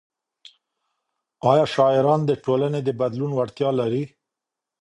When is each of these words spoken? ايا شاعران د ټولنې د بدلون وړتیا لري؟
ايا 1.51 1.65
شاعران 1.75 2.21
د 2.25 2.31
ټولنې 2.43 2.79
د 2.83 2.89
بدلون 2.99 3.31
وړتیا 3.35 3.69
لري؟ 3.79 4.03